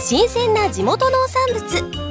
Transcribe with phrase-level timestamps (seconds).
[0.00, 2.08] 新鮮な地元農産物。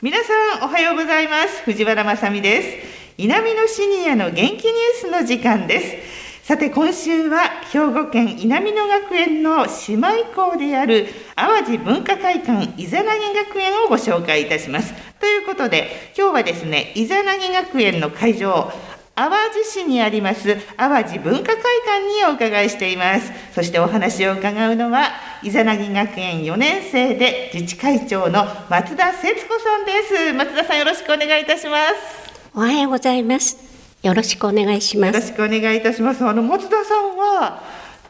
[0.00, 1.62] 皆さんおはようございます。
[1.64, 2.68] 藤原まさです。
[3.18, 4.56] 南のシニアの元気ニュー
[5.00, 6.46] スの時間です。
[6.46, 14.94] さて今週は兵庫県稲美野学園の姉妹校である淡路文化会館イザナギ学園をご紹介いたします。
[15.20, 18.72] ということで今日はですねイザナギ学園の会場
[19.14, 23.30] 淡路市にあります淡路文化会館にお伺いしています。
[23.54, 25.10] そしてお話を伺うのは
[25.42, 30.32] イザナギ学園4年生で自治会長の松田節子さんです。
[30.32, 32.30] 松田さんよろしくお願いいたします。
[32.54, 33.58] おはようございます。
[34.02, 35.14] よろしくお願いします。
[35.14, 36.24] よろしくお願いいたします。
[36.24, 37.62] あの松田さんは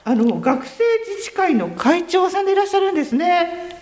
[0.04, 3.78] あの学生自治会の会長さんでいらっしゃるんですね。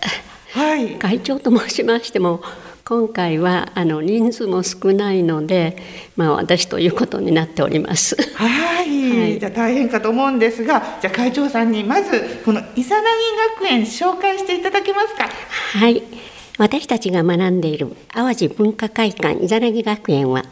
[0.53, 0.95] はい。
[0.97, 2.41] 会長と申しましても
[2.89, 5.77] 今回はあの人数も少ないので、
[6.15, 8.15] まあ、私ということになっております。
[8.33, 15.29] はい、はい、じゃあ大変かと思うんですがじゃあ会長さんにまずこの伊佐木学園紹介していただけますか。
[15.77, 16.01] はい
[16.57, 20.45] 私たちが学んでいる淡路文化会館伊佐木学園は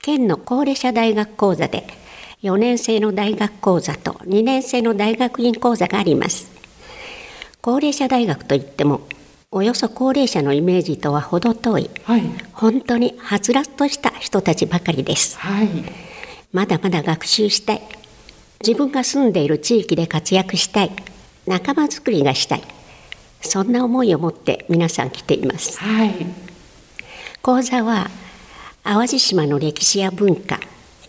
[0.00, 1.86] 県の高齢者大学講座で
[2.42, 6.50] 4年生の大学講座と2年生の大学院講座があります。
[7.60, 9.02] 高齢者大学といっても
[9.56, 15.68] およそ高齢者のイメージとは程遠い、はい、本当にはつらつとした人たちばかりです、はい、
[16.52, 17.82] まだまだ学習したい。
[18.60, 20.90] 自分が住んでいる地域で活躍したい。
[21.46, 22.62] 仲間づくりがしたい。
[23.40, 26.14] そんな思いを持って皆さん来ています、はい、
[27.40, 28.10] 講座は
[28.82, 30.60] 淡路島の歴史や文化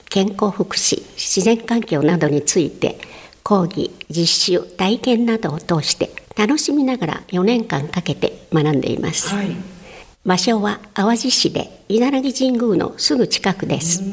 [0.09, 2.97] 健康福祉自然環境などについて
[3.44, 9.56] 講義実習体験などを通して楽しみながら4年間かけて学んでいます、はい、
[10.25, 14.03] 場所は淡路市で稲荷神宮のすぐ近くです。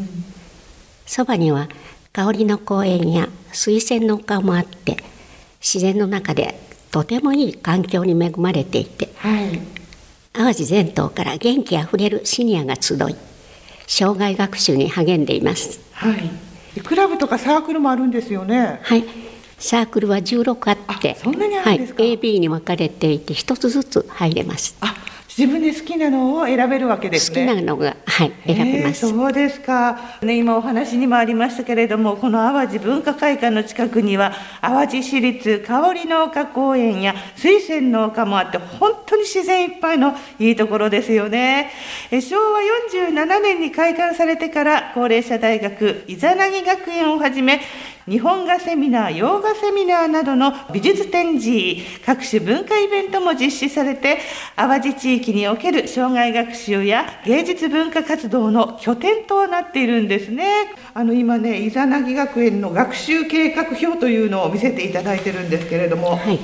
[1.06, 1.68] そばには
[2.12, 4.96] 香りの公園や水仙の丘もあって
[5.60, 6.58] 自然の中で
[6.90, 9.60] とてもいい環境に恵まれていて、はい、
[10.32, 12.98] 淡路全島から元気あふれるシニアが集い
[13.86, 16.10] 障害学習に励んでいます、は
[16.76, 18.80] い、クラブとかサークルもあるんですよね。
[18.82, 19.04] はい
[19.64, 24.94] サークルは16あってそんなにはい、AB に分かれていて一つずつ入れますあ
[25.36, 27.44] 自分で好きなのを選べるわけですね。
[27.44, 29.08] 好きなのが、はい、選べます。
[29.08, 29.98] そうですか。
[30.22, 41.72] ね、今お話にもありましたけれども、この淡路文化会館の近くには、淡路市立香りの丘公園や水仙の丘もあって、本当に自然いっぱいのいいところですよね。
[42.12, 42.60] え昭和
[43.10, 47.60] 47年に開館されてから、高齢者大学、イザナギ学園をはじめ、
[48.06, 54.18] 日本画セミナー、洋画セミナーなどの美術展示、各種文化イベントも実施されて、
[54.56, 60.74] 淡路地域における障害学習や芸術文化活動の拠点となっているんですね。
[60.92, 66.38] あの今ね、イザナギ学園の学習計画表というのを見せていただいてるんですけれども、はい、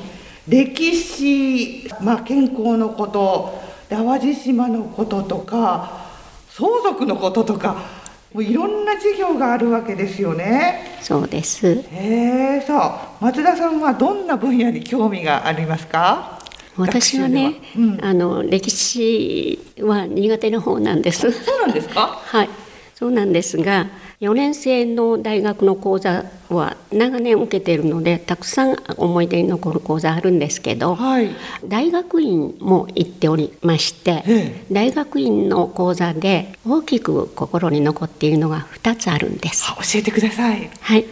[0.49, 3.61] 歴史、まあ、健康のこと、
[3.91, 6.09] 淡路島のこととか、
[6.49, 8.00] 相続のこととか、
[8.33, 10.97] もういろんな授業があるわけですよね。
[11.01, 11.85] そうです。
[11.93, 16.39] ええ、さあ松田さんはどんな分野に興味がありますか？
[16.77, 21.31] 私はね、うん、あの歴史は苦手な方なんです。
[21.33, 22.07] そうなんですか？
[22.25, 22.49] はい、
[22.95, 23.87] そうなんですが、
[24.21, 31.31] 4年生の大学の講座は長年受けているのでたくさん思い出に残る講座あるんですけど、はい、
[31.65, 39.65] 大学院も行っておりまして、大学院の講座で大きく心に残っているのが2つあるんです。
[39.69, 40.71] 教えてください。
[40.81, 41.07] はい、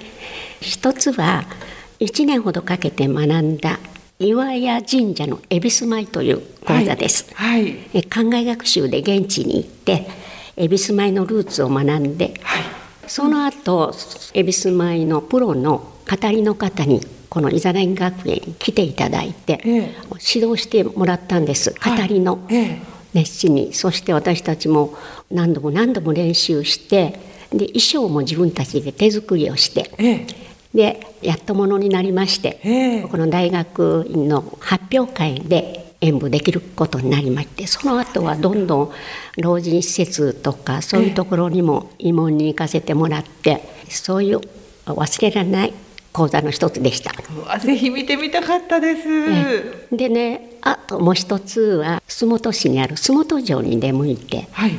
[0.61, 1.45] 一つは
[2.01, 3.79] 1年ほどかけて学んだ
[4.19, 7.35] 岩屋神社の恵比寿舞という講座です。
[7.35, 10.07] はい、はい、考え学習で現地に行って
[10.57, 12.78] 恵比寿舞のルーツを学んで、はい
[13.09, 13.95] その後
[14.35, 19.95] 恵比寿舞のプロの語りの方にこのイザナイ学園に来ていただいて、ええ、
[20.35, 21.71] 指導してもらったんです。
[21.73, 22.39] 語りの
[23.13, 24.97] 熱心に、そして私たちも
[25.31, 27.21] 何度も何度も練習して
[27.51, 30.27] で衣装も自分たちで手作りをして、え、
[30.75, 38.93] でやっとものになりまして、この大学院の発表会で演舞できることになりましてその後はどんどん
[39.39, 44.41] 老人施設とかそういうところにも慰問に行かせてもらってそういう
[44.87, 45.75] 忘れられない
[46.13, 47.13] 講座の一つでした。
[47.59, 49.97] ぜひ見てみたかったです。
[49.97, 54.73] でねあともう一つは洲本市にある洲本城に出向いて、はい、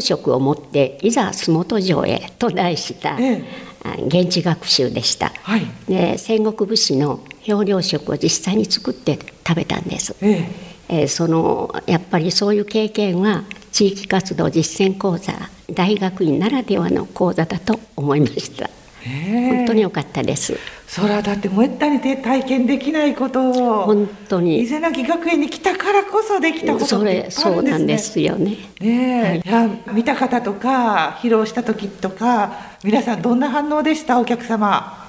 [0.00, 3.44] 職を持っていざ洲本城へと題した、え
[3.84, 10.48] え、現地学習でした、はい、で戦国武士の表領職を実際に作って食べたんです、え
[10.88, 11.00] え。
[11.00, 15.32] えー、そのやっぱりそういう経験は地域活動実践講座
[15.72, 18.68] 大学院ならではの講座だと思いました。
[19.04, 20.56] 本当に良かったです。
[20.86, 24.60] それはだってめったに体験できないことを本当に。
[24.60, 28.58] 伊勢崎学園に来たからこそできたことそれそうなんですよね。
[28.78, 34.20] ね、はい、いや見た方とか披露した時とか皆さんどんな反応でした？
[34.20, 34.98] お客様。
[34.98, 35.01] あ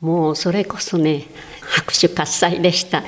[0.00, 1.26] もうそれこそね
[1.60, 3.02] 拍手喝采でした。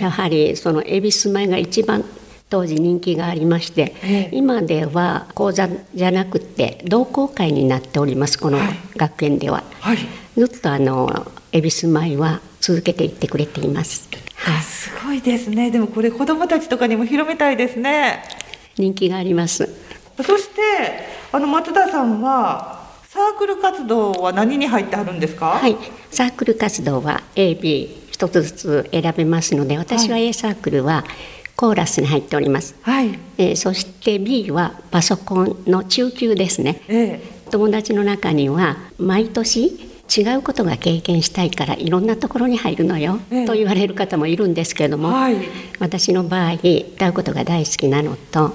[0.00, 2.04] やはりその恵比寿前が一番
[2.50, 8.58] 当時人気がありまして、え今では講座じゃなくて同好会になっておりますこの
[8.96, 9.96] 学園では、はい。
[9.96, 15.70] はい、ずっとあの恵比寿舞は続けていってくれています、はい、すごいですね。
[15.70, 18.22] でもこれ子どもたちとかにも広めたいですね。
[18.76, 19.68] 人気があります。
[20.16, 20.62] そして
[21.32, 22.77] あの松田さんは
[23.18, 25.46] サークル活動は何に入ってあるんですか？
[25.46, 25.76] はい。
[26.08, 31.02] サークル活動は AB 一つずつ選べますので私は A サークルは、
[31.56, 33.18] コーラスに入っております、はい。
[33.36, 39.66] えー、そして B はパソコンの中級ですね、えー、友達の中には毎年
[40.16, 45.36] 違うことが経験したいからいろんなところに入るのよ、えー、と言われる方もいるんですけれども、はい、
[45.80, 48.52] 私の場合歌うことが大好きなのと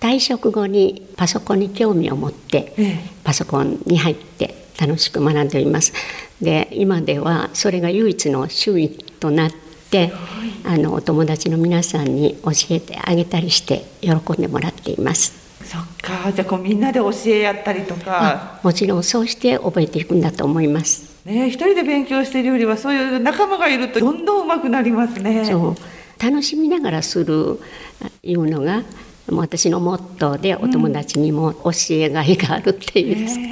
[0.00, 2.74] 退職後にパソコンに興味を持って、
[3.22, 5.92] パソコンに入って楽しく学んでおります。
[6.40, 8.88] で今ではそれが唯一の趣味
[9.20, 9.52] となっ
[9.90, 10.10] て、
[10.64, 15.38] あのお友達の皆さんに教えてあげたりして喜んでもらっています。
[15.64, 21.20] そっかじゃあこうみんなで教え合ったりとかもちろんそうして覚えていくんだと思います。
[21.24, 25.44] ね一人で勉強しているよりはそういう仲間がいるとどんどん上手くなりますね。
[25.44, 27.60] そう楽しみながらする
[28.22, 28.82] いうのが
[29.38, 33.36] 私のモットーでお友達にも教えがいがあるっていうです。
[33.36, 33.42] か、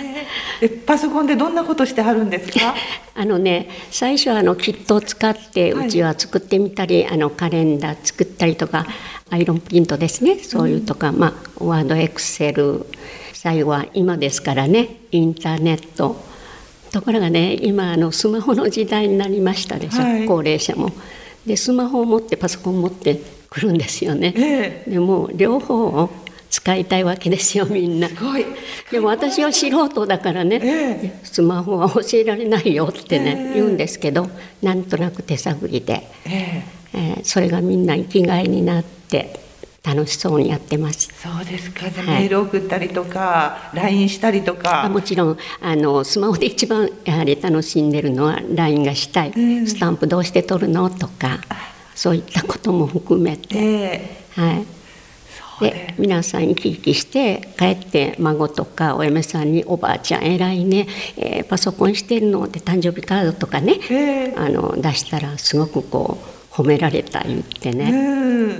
[0.62, 2.74] うん、パソコンでどんなことしてはるんですか？
[3.14, 8.86] あのね最初はあのキットを使ってうちは作ってみたり、はい、あのカレンダー作ったりとか
[9.30, 10.38] アイロンプリントですね。
[10.38, 11.28] そういうとか、うん、ま
[11.60, 12.86] あワードエクセル
[13.32, 16.16] 最後は今ですからねインターネット。
[16.90, 20.90] ところがね今あのスマホの時代になりましたでしょ、はい、高齢者も。
[21.46, 23.20] でスマホを持ってパソコンを持って
[23.50, 24.34] くるんですよね。
[24.36, 26.10] えー、でも両方を
[26.50, 28.08] 使いたいわけですよみんな。
[28.90, 34.30] でも私は素人だからね、えー、スマホは教えられないよってね、えー、言うんですけど
[34.62, 39.40] なんとなく手探りで、えー、それがみんな生きがいになって
[39.84, 41.10] 楽しそうにやってます。
[41.22, 41.88] そうですか。
[41.90, 44.88] じゃメール送ったりとか、はい、LINE したりとか。
[44.88, 50.88] もちろんあのスマホで一番やはり楽しんでるのは LINE がしたい、うん、スタンプどうして取るの？
[50.90, 51.38] とか。
[51.98, 54.24] そういったことも含めて、え。
[54.36, 54.66] ー、はい。
[55.60, 60.86] で皆さん行き来して帰って孫とかお嫁さんに「おばあちゃん偉いね、
[61.16, 66.18] えー、パソコンしてるの?」って誕生日カードとかね、えー、あの出したらすごくこ
[66.52, 67.92] う褒められた言ってね、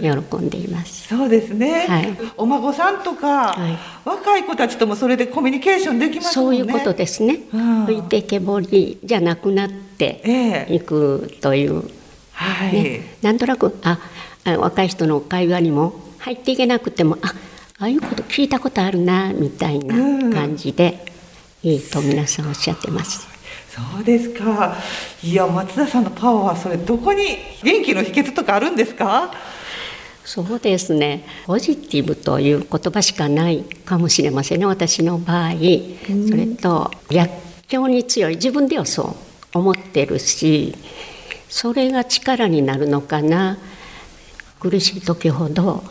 [0.00, 1.06] 喜んでいます。
[1.06, 7.43] そうですね、はい、お孫さんとか、はい、若い子たちともそれでコミュニケーションできます、ね、そういうことですね、
[7.85, 11.98] 置いてけぼりじゃなくなっていくという。
[12.40, 13.99] はいね、なんとなくあ
[14.45, 17.35] 若い人の会話にも入っていけなくてもあ
[17.80, 19.95] ああいうこと聞いたことあるなみたいな
[20.33, 21.04] 感じで、
[21.64, 23.26] いいと皆さんおっしゃってます。
[23.68, 24.76] そうですか。
[25.23, 29.33] いや松田さんのパワーはそれどこに元気の秘訣とかあるんですか？
[30.25, 31.25] そうですね。
[31.47, 34.66] ポジティブという言葉しかないかもしれませんね。
[34.66, 37.30] 私の場合、それと逆
[37.66, 39.16] 境に強い自分ではそ
[39.54, 40.76] う思ってるし。
[41.49, 43.59] それが力になるのかな。
[44.61, 45.85] 苦しい時ほど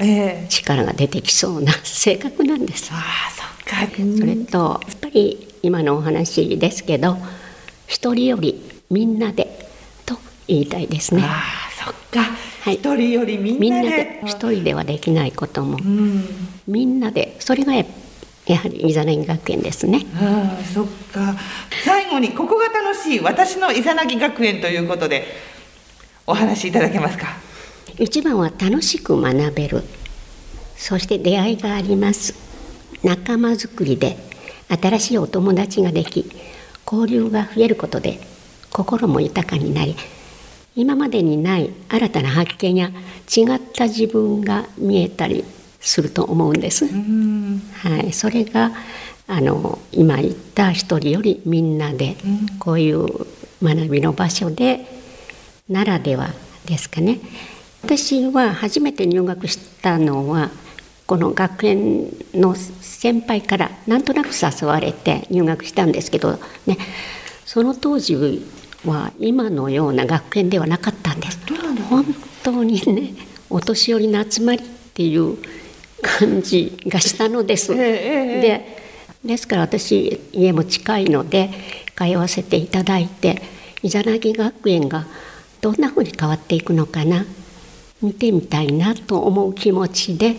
[0.49, 2.89] 力が出てきそうな性格なんです。
[2.91, 3.01] あ
[3.33, 7.17] そっか、それとやっぱり今のお話ですけど
[7.85, 9.69] 一人よりみんなで
[10.05, 11.23] と言いたいですね。
[11.25, 11.41] あ
[11.81, 12.29] そっか、
[12.63, 14.21] はい、一人よりみんなで。
[14.25, 16.25] 一人ではできないことも、うん、
[16.67, 17.85] みんなでそれがや
[18.55, 20.05] はりイザナギ学園ですね。
[20.15, 21.35] あそっか。
[21.83, 25.25] 最後にここが楽しい私のイザナギ学園ということで
[26.25, 27.27] お話しいただけますか？
[27.97, 29.83] 一番は楽しく学べる。
[30.75, 32.35] そして出会いがあります。
[33.03, 34.17] 仲間づくりで
[34.69, 36.31] 新しいお友達ができ
[36.91, 38.19] 交流が増えることで
[38.71, 39.95] 心も豊かになり
[40.75, 42.87] 今までにない新たな発見や
[43.35, 45.43] 違った自分が見えたり
[45.87, 46.85] すると思うんです。
[46.85, 48.73] はい、それが
[49.25, 52.17] あの今言った一人よりみんなで
[52.59, 53.05] こういう
[53.63, 54.85] 学びの場所で
[55.69, 56.33] ならでは
[56.65, 57.19] ですかね。
[57.83, 60.49] 私は初めて入学したのは
[61.05, 66.77] この学園の先輩からなんとなく誘われて入学したんですけどね。
[67.45, 68.45] その当時
[68.83, 71.39] は今のような学園ではなかったんです。
[71.89, 72.05] 本
[72.43, 73.13] 当にね
[73.49, 75.37] お年寄りの集まりっていう
[76.01, 77.75] 感じがしたのです。
[77.75, 78.77] で
[79.25, 81.49] ですから私家も近いので
[81.95, 83.41] 通わせていただいて
[83.81, 85.05] イザナギ学園が
[85.59, 87.25] どんなふうに変わっていくのかな
[88.01, 90.35] 見てみたいなと思う気持ちで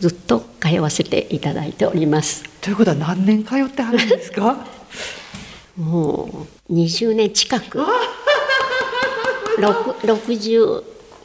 [0.00, 2.44] ずっと通わせていただいております。
[2.60, 4.66] ということは何年通ってはるんですか？
[5.78, 7.80] もう20年近く
[9.58, 10.82] 60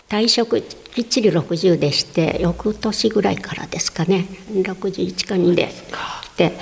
[0.09, 4.25] 退職きっちり60でして翌年ぐらいからですかね。
[4.51, 5.69] 61か2で。
[6.23, 6.53] 来て。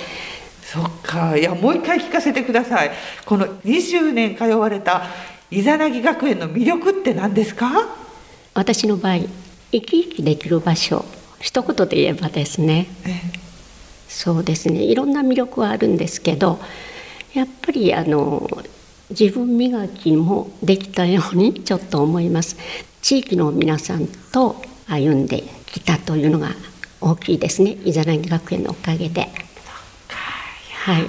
[0.62, 1.36] そっか。
[1.36, 2.92] いやもう一回聞かせてください。
[3.24, 5.06] この20年通われた
[5.50, 7.70] イザナギ学園の魅力って何ですか？
[8.54, 9.18] 私の場合
[9.72, 11.04] 生き生きできる場所。
[11.40, 12.86] 一言で言えばですね。
[14.08, 14.82] そうですね。
[14.82, 16.60] いろんな魅力はあるんですけど
[17.34, 18.48] やっぱりあの
[19.10, 22.56] 自分磨きもできたようにちょっと思います。
[23.02, 26.50] 地域の皆さんと歩んできたというのが
[27.00, 27.76] 大きいですね。
[27.84, 29.28] イザナギ学園のおかげで。
[30.84, 31.06] はい。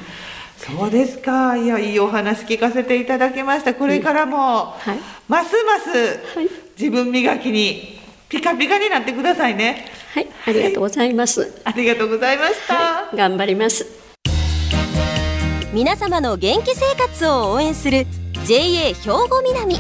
[0.58, 1.58] そうですか。
[1.58, 3.74] いやいいお話聞かせていただきました。
[3.74, 6.20] これからも、はい、ますます
[6.78, 9.86] 自分磨きにピカピカになってくださいね。
[10.14, 10.28] はい。
[10.46, 14.01] ありがとうございます、ありがとうございました、はい、頑張ります
[15.74, 18.06] 皆様の元気生活を応援する
[18.46, 19.78] JA 兵庫南。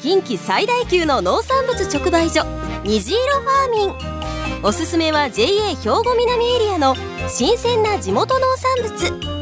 [0.00, 2.44] 近畿最大級の農産物直売所
[2.82, 4.64] 虹色ファーミン。
[4.64, 6.96] おすすめは JA 兵庫南エリアの
[7.28, 9.32] 新鮮な地元農産物。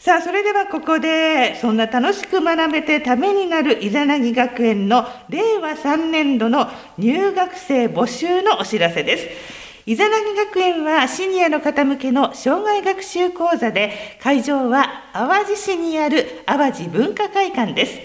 [0.00, 6.66] さあそれではここでそんな楽しく学べてためになるイザナギ学園の令和3年度の
[6.98, 9.61] 入学生募集のお知らせです。
[9.84, 17.98] イザナギ学園はシニアの方向けの障害学習講座で会場は淡路市にある淡路文化会館です。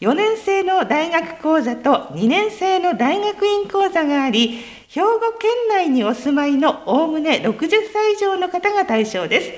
[0.00, 9.50] 4年生の大学講座と2年生の大学院講座があり、兵庫県内にお住まいのおおむね60歳以上の方が対象です。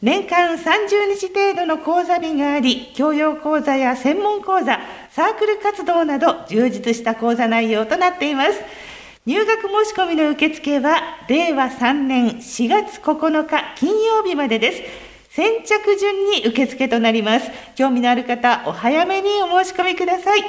[0.00, 4.80] 年間30日程度の講座日があり、教養講座や専門講座、
[5.10, 8.52] サークル活動など充実した講座内容となっています。
[9.26, 11.00] 入学申し込みの受付は
[11.30, 14.82] 令和3年4月9日金曜日までです。
[15.30, 17.50] 先着順に受付となります。
[17.74, 20.42] 興味のある方、お早めにお申し込みください。